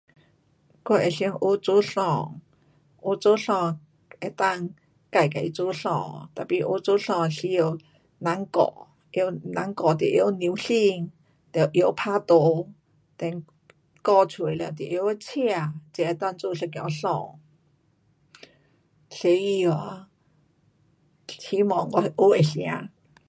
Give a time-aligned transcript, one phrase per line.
[0.85, 1.85] 我会想学做衣。
[1.85, 3.77] 学做衣
[5.11, 5.75] 可以自己做衣。
[6.33, 7.77] tapi 学做衣需要
[8.17, 8.87] 人教。
[9.13, 11.11] 得人教得会晓量身。
[11.51, 12.71] 得会晓打图
[13.19, 13.43] then
[14.03, 15.41] 剪出了得懂得车
[15.93, 17.39] 才能够做一件衣。
[19.13, 20.09] 所以啊，
[21.27, 22.89] 希望我还能成。